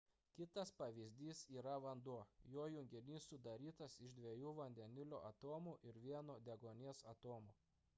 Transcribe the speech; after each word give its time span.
kitas 0.37 0.69
pavyzdys 0.77 1.41
yra 1.57 1.75
vanduo 1.83 2.23
jo 2.55 2.65
junginys 2.77 3.29
sudarytas 3.35 3.99
iš 4.09 4.19
dviejų 4.21 4.55
vandenilio 4.63 5.21
atomų 5.33 5.77
ir 5.93 6.05
vieno 6.09 6.41
deguonies 6.53 7.09
atomo 7.17 7.59